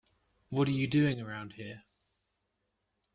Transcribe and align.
What 0.49 0.67
are 0.67 0.71
you 0.71 0.87
doing 0.87 1.21
around 1.21 1.53
here? 1.53 1.83